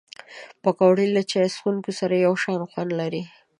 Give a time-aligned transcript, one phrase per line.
[0.63, 3.23] پکورې له چای څښونکو سره یو شان خوند لري